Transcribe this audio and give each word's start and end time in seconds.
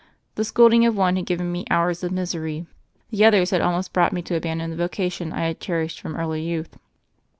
The 0.33 0.43
scolding 0.43 0.83
of 0.87 0.97
one 0.97 1.15
had 1.15 1.27
given 1.27 1.51
me 1.51 1.63
hours 1.69 2.03
of 2.03 2.11
misery, 2.11 2.65
the 3.11 3.23
other's 3.23 3.51
had 3.51 3.61
almost 3.61 3.93
brought 3.93 4.13
me 4.13 4.23
to 4.23 4.35
abandon 4.35 4.71
the 4.71 4.75
vocation 4.75 5.31
I 5.31 5.41
had 5.45 5.59
cherished 5.59 5.99
from 6.01 6.15
early 6.15 6.41
youth. 6.41 6.75